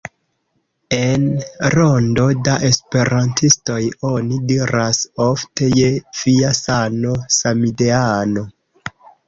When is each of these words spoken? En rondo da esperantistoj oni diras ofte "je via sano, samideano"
En 0.99 1.25
rondo 1.73 2.25
da 2.47 2.55
esperantistoj 2.69 3.77
oni 4.13 4.41
diras 4.53 5.03
ofte 5.29 5.71
"je 5.83 5.93
via 6.23 6.57
sano, 6.65 7.17
samideano" 7.39 8.49